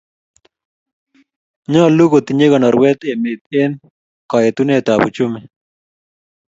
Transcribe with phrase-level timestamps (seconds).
[1.71, 3.73] Nyolu kotinyei konorweet emet eng
[4.29, 5.41] koetunetab uchumi